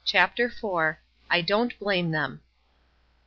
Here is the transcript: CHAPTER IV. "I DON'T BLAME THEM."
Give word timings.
CHAPTER 0.03 0.45
IV. 0.45 0.95
"I 1.29 1.41
DON'T 1.41 1.77
BLAME 1.77 2.09
THEM." 2.09 2.41